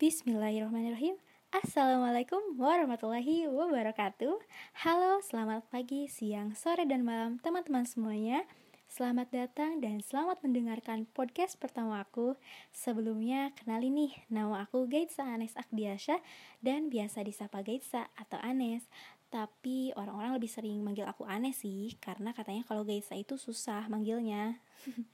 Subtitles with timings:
[0.00, 1.20] Bismillahirrahmanirrahim.
[1.52, 4.32] Assalamualaikum warahmatullahi wabarakatuh.
[4.80, 8.48] Halo, selamat pagi, siang, sore, dan malam teman-teman semuanya.
[8.88, 12.32] Selamat datang dan selamat mendengarkan podcast pertama aku.
[12.72, 16.16] Sebelumnya, kenalin nih, nama aku Gaitsa Anes Akdiasya
[16.64, 18.88] Dan biasa disapa Gaitsa atau Anes.
[19.28, 24.56] Tapi orang-orang lebih sering manggil aku Anes sih Karena katanya kalau Gaitsa itu susah manggilnya.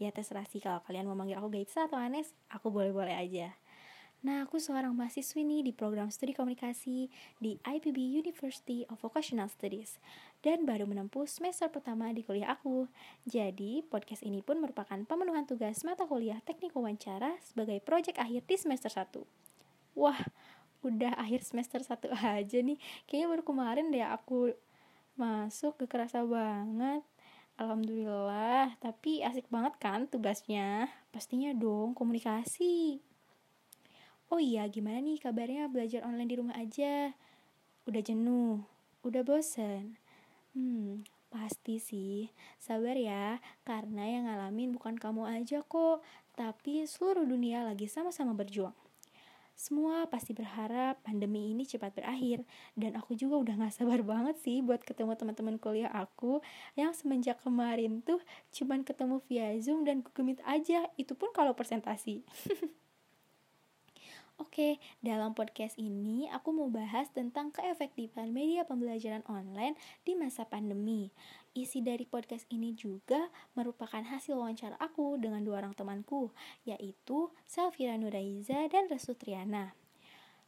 [0.00, 3.52] Ya terserah sih kalau kalian mau manggil aku Gaitsa atau Anes Aku boleh-boleh aja
[4.20, 7.08] Nah, aku seorang mahasiswi nih di program studi komunikasi
[7.40, 9.96] di IPB University of Vocational Studies
[10.44, 12.84] dan baru menempuh semester pertama di kuliah aku.
[13.24, 18.60] Jadi, podcast ini pun merupakan pemenuhan tugas mata kuliah teknik wawancara sebagai proyek akhir di
[18.60, 19.24] semester 1.
[19.96, 20.20] Wah,
[20.84, 22.12] udah akhir semester 1
[22.44, 22.76] aja nih.
[23.08, 24.52] Kayaknya baru kemarin deh aku
[25.16, 27.00] masuk, ke kerasa banget.
[27.56, 30.92] Alhamdulillah, tapi asik banget kan tugasnya?
[31.08, 33.09] Pastinya dong, komunikasi.
[34.30, 37.10] Oh iya, gimana nih kabarnya belajar online di rumah aja?
[37.90, 38.62] Udah jenuh?
[39.02, 39.98] Udah bosen?
[40.54, 41.02] Hmm,
[41.34, 42.30] pasti sih.
[42.62, 46.06] Sabar ya, karena yang ngalamin bukan kamu aja kok,
[46.38, 48.76] tapi seluruh dunia lagi sama-sama berjuang.
[49.58, 52.46] Semua pasti berharap pandemi ini cepat berakhir
[52.78, 56.40] dan aku juga udah gak sabar banget sih buat ketemu teman-teman kuliah aku
[56.80, 58.24] yang semenjak kemarin tuh
[58.56, 62.24] cuman ketemu via Zoom dan Google Meet aja, itu pun kalau presentasi.
[64.40, 71.12] Oke, dalam podcast ini aku mau bahas tentang keefektifan media pembelajaran online di masa pandemi.
[71.52, 76.32] Isi dari podcast ini juga merupakan hasil wawancara aku dengan dua orang temanku,
[76.64, 79.76] yaitu Salvira Nuraiza dan Restu Triana.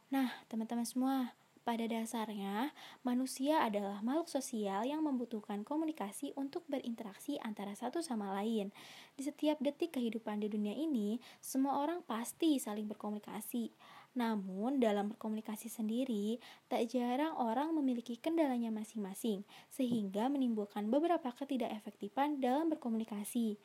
[0.09, 2.75] Nah, teman-teman semua, pada dasarnya,
[3.07, 8.75] manusia adalah makhluk sosial yang membutuhkan komunikasi untuk berinteraksi antara satu sama lain.
[9.15, 13.71] Di setiap detik kehidupan di dunia ini, semua orang pasti saling berkomunikasi.
[14.13, 16.37] Namun, dalam berkomunikasi sendiri,
[16.69, 19.41] tak jarang orang memiliki kendalanya masing-masing,
[19.73, 23.57] sehingga menimbulkan beberapa ketidakefektifan dalam berkomunikasi.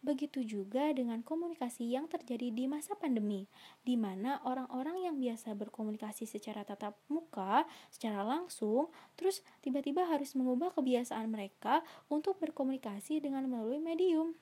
[0.00, 3.44] Begitu juga dengan komunikasi yang terjadi di masa pandemi,
[3.84, 8.88] di mana orang-orang yang biasa berkomunikasi secara tatap muka, secara langsung,
[9.20, 14.32] terus tiba-tiba harus mengubah kebiasaan mereka untuk berkomunikasi dengan melalui medium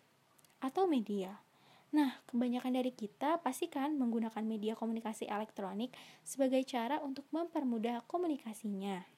[0.62, 1.42] atau media.
[1.90, 5.90] Nah, kebanyakan dari kita pastikan menggunakan media komunikasi elektronik
[6.22, 9.17] sebagai cara untuk mempermudah komunikasinya.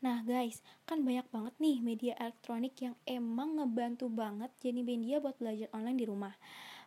[0.00, 5.36] Nah guys, kan banyak banget nih media elektronik yang emang ngebantu banget jadi media buat
[5.36, 6.32] belajar online di rumah.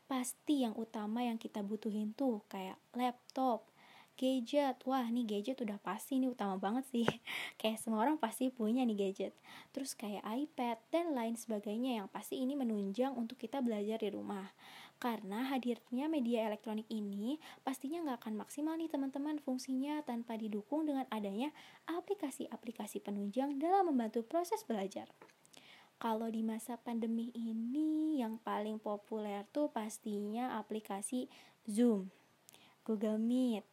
[0.09, 3.69] Pasti yang utama yang kita butuhin tuh kayak laptop,
[4.18, 4.81] gadget.
[4.90, 7.06] Wah nih gadget udah pasti nih utama banget sih.
[7.62, 9.34] Kayak semua orang pasti punya nih gadget.
[9.69, 14.50] Terus kayak iPad dan lain sebagainya yang pasti ini menunjang untuk kita belajar di rumah
[15.03, 17.36] karena hadirnya media elektronik ini
[17.68, 21.52] pastinya nggak akan maksimal nih teman-teman fungsinya tanpa didukung dengan adanya
[21.91, 25.12] aplikasi-aplikasi penunjang dalam membantu proses belajar
[26.00, 31.31] kalau di masa pandemi ini yang paling populer tuh pastinya aplikasi
[31.64, 32.12] Zoom,
[32.84, 33.64] Google Meet,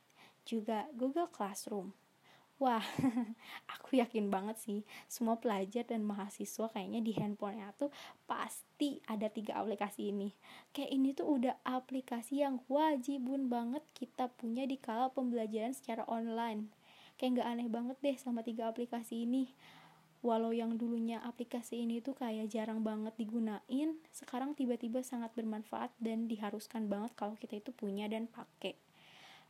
[0.46, 1.90] juga Google Classroom.
[2.60, 2.84] Wah,
[3.74, 7.88] aku yakin banget sih semua pelajar dan mahasiswa kayaknya di handphonenya tuh
[8.28, 10.28] pasti ada tiga aplikasi ini.
[10.68, 16.68] Kayak ini tuh udah aplikasi yang wajibun banget kita punya di kala pembelajaran secara online.
[17.16, 19.56] Kayak gak aneh banget deh sama tiga aplikasi ini.
[20.20, 26.28] Walau yang dulunya aplikasi ini tuh kayak jarang banget digunain, sekarang tiba-tiba sangat bermanfaat dan
[26.28, 28.76] diharuskan banget kalau kita itu punya dan pakai.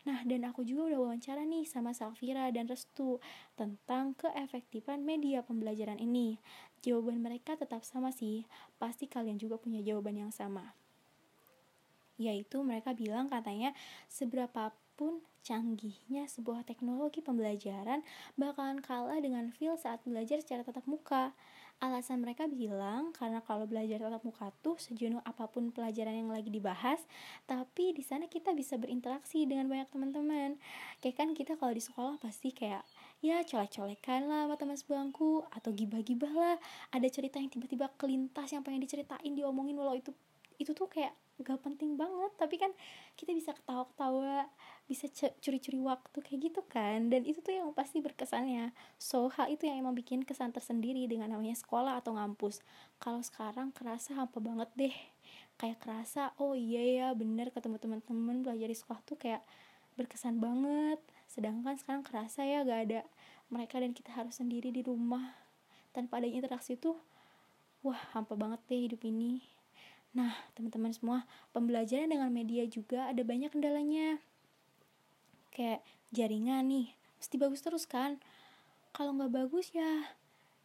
[0.08, 3.20] Nah, dan aku juga udah wawancara nih sama Salvira dan Restu
[3.52, 6.40] tentang keefektifan media pembelajaran ini.
[6.80, 8.48] Jawaban mereka tetap sama sih,
[8.80, 10.72] pasti kalian juga punya jawaban yang sama.
[12.16, 13.76] Yaitu mereka bilang katanya
[14.08, 18.04] seberapapun canggihnya sebuah teknologi pembelajaran
[18.36, 21.32] bakalan kalah dengan feel saat belajar secara tatap muka.
[21.80, 26.52] Alasan mereka bilang karena kalau belajar tatap muka tuh sejenuh apa pun pelajaran yang lagi
[26.52, 27.00] dibahas,
[27.48, 30.60] tapi di sana kita bisa berinteraksi dengan banyak teman-teman.
[31.00, 32.84] Kayak kan kita kalau di sekolah pasti kayak
[33.24, 36.56] ya colek-colekan lah sama teman sebangku atau gibah-gibah lah.
[36.92, 40.12] Ada cerita yang tiba-tiba kelintas yang pengen diceritain diomongin walau itu
[40.60, 42.30] itu tuh kayak gak penting banget.
[42.36, 42.70] Tapi kan
[43.16, 44.46] kita bisa ketawa-ketawa
[44.84, 45.08] bisa
[45.40, 47.08] curi-curi waktu kayak gitu kan.
[47.08, 48.76] Dan itu tuh yang pasti berkesannya.
[49.00, 52.60] So hal itu yang emang bikin kesan tersendiri dengan namanya sekolah atau ngampus.
[53.00, 54.96] Kalau sekarang kerasa hampa banget deh.
[55.56, 59.44] Kayak kerasa oh iya ya bener ketemu teman-teman belajar di sekolah tuh kayak
[59.96, 61.00] berkesan banget.
[61.28, 63.00] Sedangkan sekarang kerasa ya gak ada
[63.48, 65.36] mereka dan kita harus sendiri di rumah.
[65.90, 66.96] Tanpa ada interaksi tuh
[67.80, 69.59] wah hampa banget deh hidup ini
[70.10, 71.18] Nah, teman-teman semua,
[71.54, 74.18] pembelajaran dengan media juga ada banyak kendalanya.
[75.54, 76.86] Kayak jaringan nih,
[77.22, 78.18] mesti bagus terus kan?
[78.90, 80.10] Kalau nggak bagus ya,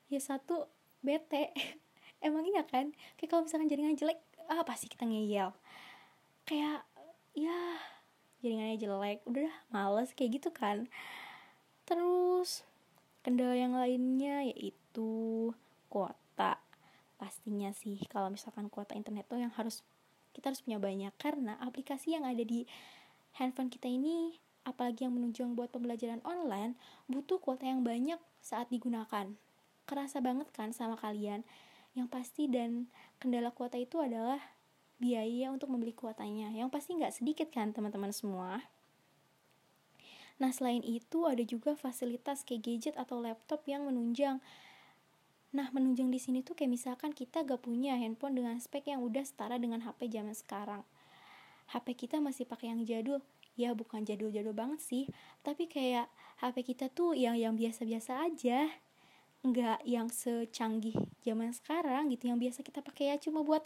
[0.10, 0.66] ya satu
[1.06, 1.54] bete.
[2.26, 2.90] Emang iya kan?
[3.22, 4.18] Kayak kalau misalkan jaringan jelek,
[4.50, 5.54] ah pasti kita ngeyel.
[6.50, 6.82] Kayak
[7.38, 7.78] ya
[8.42, 10.90] jaringannya jelek, udah males kayak gitu kan.
[11.86, 12.66] Terus
[13.22, 15.54] kendala yang lainnya yaitu
[15.86, 16.58] kuota
[17.16, 19.82] pastinya sih kalau misalkan kuota internet tuh yang harus
[20.36, 21.14] kita harus punya banyak.
[21.16, 22.68] Karena aplikasi yang ada di
[23.40, 24.36] handphone kita ini
[24.68, 26.76] apalagi yang menunjang buat pembelajaran online
[27.08, 29.32] butuh kuota yang banyak saat digunakan.
[29.86, 31.46] Kerasa banget kan sama kalian?
[31.96, 32.92] Yang pasti dan
[33.22, 34.42] kendala kuota itu adalah
[35.00, 36.52] biaya untuk membeli kuotanya.
[36.52, 38.66] Yang pasti nggak sedikit kan teman-teman semua?
[40.36, 44.44] Nah, selain itu ada juga fasilitas kayak gadget atau laptop yang menunjang
[45.56, 49.24] Nah, menunjang di sini tuh kayak misalkan kita gak punya handphone dengan spek yang udah
[49.24, 50.84] setara dengan HP zaman sekarang.
[51.72, 53.24] HP kita masih pakai yang jadul.
[53.56, 55.07] Ya, bukan jadul-jadul banget sih,
[55.40, 56.12] tapi kayak
[56.44, 58.68] HP kita tuh yang yang biasa-biasa aja.
[59.48, 63.63] Nggak yang secanggih zaman sekarang gitu yang biasa kita pakai ya cuma buat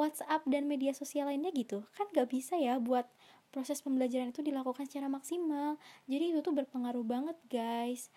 [0.00, 1.84] WhatsApp dan media sosial lainnya gitu.
[1.92, 3.04] Kan gak bisa ya buat
[3.52, 5.76] proses pembelajaran itu dilakukan secara maksimal.
[6.08, 8.12] Jadi itu tuh berpengaruh banget, guys.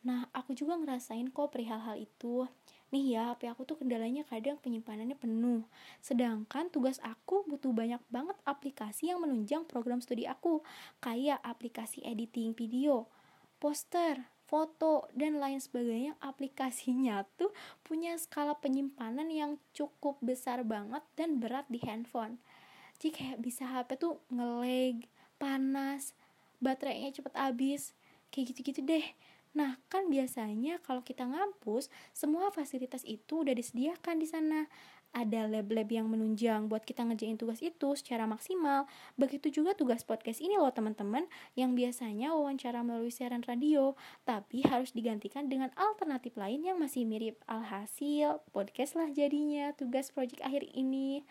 [0.00, 2.48] Nah, aku juga ngerasain kok perihal hal itu.
[2.90, 5.62] Nih ya, HP aku tuh kendalanya kadang penyimpanannya penuh.
[6.00, 10.64] Sedangkan tugas aku butuh banyak banget aplikasi yang menunjang program studi aku.
[11.04, 13.12] Kayak aplikasi editing video,
[13.60, 16.16] poster, foto, dan lain sebagainya.
[16.24, 17.52] Aplikasinya tuh
[17.84, 22.40] punya skala penyimpanan yang cukup besar banget dan berat di handphone.
[22.96, 25.04] Jadi kayak bisa HP tuh ngelag,
[25.36, 26.16] panas,
[26.58, 27.92] baterainya cepet habis.
[28.32, 29.06] Kayak gitu-gitu deh
[29.50, 34.70] Nah, kan biasanya kalau kita ngampus, semua fasilitas itu udah disediakan di sana.
[35.10, 38.86] Ada lab-lab yang menunjang buat kita ngerjain tugas itu secara maksimal.
[39.18, 41.26] Begitu juga tugas podcast ini loh teman-teman,
[41.58, 47.42] yang biasanya wawancara melalui siaran radio, tapi harus digantikan dengan alternatif lain yang masih mirip.
[47.50, 51.26] Alhasil, podcast lah jadinya tugas project akhir ini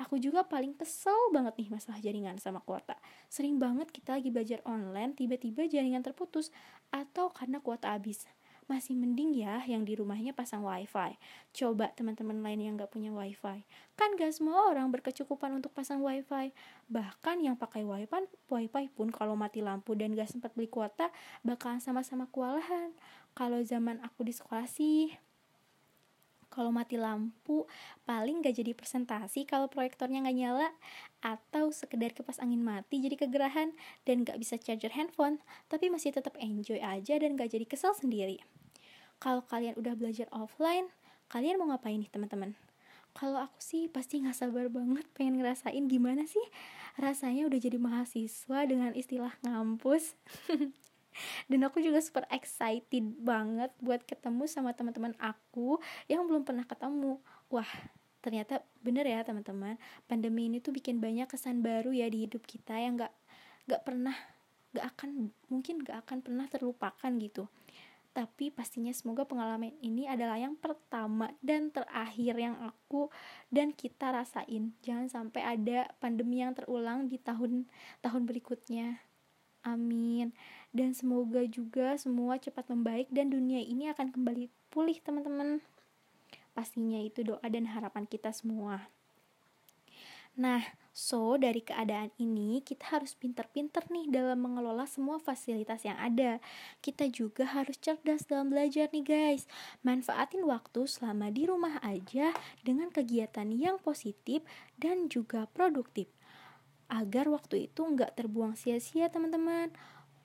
[0.00, 2.96] aku juga paling kesel banget nih masalah jaringan sama kuota.
[3.28, 6.48] Sering banget kita lagi belajar online, tiba-tiba jaringan terputus
[6.88, 8.24] atau karena kuota habis.
[8.64, 11.18] Masih mending ya yang di rumahnya pasang wifi.
[11.50, 13.66] Coba teman-teman lain yang gak punya wifi.
[13.98, 16.54] Kan gak semua orang berkecukupan untuk pasang wifi.
[16.86, 21.10] Bahkan yang pakai wifi, wifi pun kalau mati lampu dan gak sempat beli kuota,
[21.42, 22.94] bakalan sama-sama kewalahan.
[23.34, 25.18] Kalau zaman aku di sekolah sih,
[26.50, 27.64] kalau mati lampu
[28.04, 30.68] paling gak jadi presentasi kalau proyektornya gak nyala
[31.22, 33.70] atau sekedar kipas angin mati jadi kegerahan
[34.04, 35.38] dan gak bisa charger handphone
[35.70, 38.42] tapi masih tetap enjoy aja dan gak jadi kesel sendiri.
[39.22, 40.90] Kalau kalian udah belajar offline
[41.30, 42.58] kalian mau ngapain nih teman-teman?
[43.14, 46.42] Kalau aku sih pasti gak sabar banget pengen ngerasain gimana sih
[46.98, 50.18] rasanya udah jadi mahasiswa dengan istilah ngampus
[51.50, 57.18] dan aku juga super excited banget buat ketemu sama teman-teman aku yang belum pernah ketemu.
[57.50, 57.68] Wah
[58.20, 59.76] ternyata bener ya teman-teman.
[60.06, 63.12] Pandemi ini tuh bikin banyak kesan baru ya di hidup kita yang gak
[63.68, 64.14] gak pernah
[64.70, 67.48] gak akan mungkin gak akan pernah terlupakan gitu.
[68.10, 73.06] Tapi pastinya semoga pengalaman ini adalah yang pertama dan terakhir yang aku
[73.54, 74.74] dan kita rasain.
[74.82, 77.70] Jangan sampai ada pandemi yang terulang di tahun
[78.02, 79.09] tahun berikutnya
[79.66, 80.32] amin
[80.70, 85.62] dan semoga juga semua cepat membaik dan dunia ini akan kembali pulih teman-teman
[86.54, 88.90] pastinya itu doa dan harapan kita semua
[90.38, 90.62] Nah,
[90.94, 96.38] so dari keadaan ini kita harus pinter-pinter nih dalam mengelola semua fasilitas yang ada.
[96.78, 99.50] Kita juga harus cerdas dalam belajar nih guys.
[99.82, 102.30] Manfaatin waktu selama di rumah aja
[102.62, 104.46] dengan kegiatan yang positif
[104.78, 106.06] dan juga produktif.
[106.90, 109.70] Agar waktu itu nggak terbuang sia-sia teman-teman.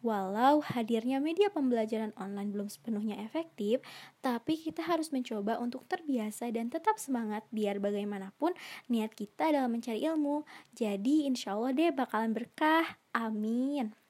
[0.05, 3.81] Walau hadirnya media pembelajaran online belum sepenuhnya efektif,
[4.21, 8.53] tapi kita harus mencoba untuk terbiasa dan tetap semangat biar bagaimanapun
[8.85, 10.45] niat kita dalam mencari ilmu.
[10.77, 13.01] Jadi insya Allah deh bakalan berkah.
[13.17, 14.04] Amin.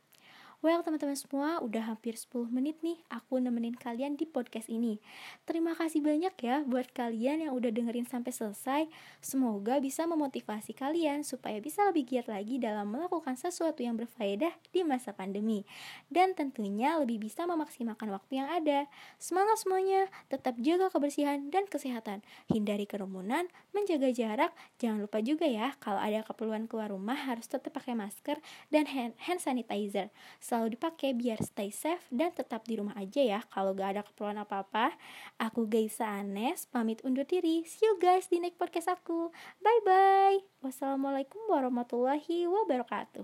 [0.66, 4.98] Well teman-teman semua, udah hampir 10 menit nih aku nemenin kalian di podcast ini.
[5.46, 8.90] Terima kasih banyak ya buat kalian yang udah dengerin sampai selesai.
[9.22, 14.82] Semoga bisa memotivasi kalian supaya bisa lebih giat lagi dalam melakukan sesuatu yang berfaedah di
[14.82, 15.70] masa pandemi.
[16.10, 18.90] Dan tentunya lebih bisa memaksimalkan waktu yang ada.
[19.22, 22.26] Semangat semuanya, tetap jaga kebersihan dan kesehatan.
[22.50, 24.50] Hindari kerumunan, menjaga jarak.
[24.82, 28.42] Jangan lupa juga ya, kalau ada keperluan keluar rumah harus tetap pakai masker
[28.74, 30.10] dan hand, sanitizer
[30.56, 34.40] selalu dipakai biar stay safe dan tetap di rumah aja ya kalau gak ada keperluan
[34.40, 34.96] apa-apa.
[35.36, 37.68] Aku Gaisa Anes, pamit undur diri.
[37.68, 39.36] See you guys di next podcast aku.
[39.60, 40.64] Bye-bye.
[40.64, 43.24] Wassalamualaikum warahmatullahi wabarakatuh.